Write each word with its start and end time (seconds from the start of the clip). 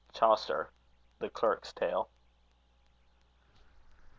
CHAUCER. 0.13 0.71
The 1.19 1.29
Clerk's 1.29 1.71
Tale. 1.73 2.09